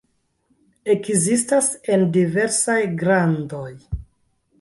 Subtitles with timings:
[0.93, 3.69] Ekzistas en diversaj grandoj.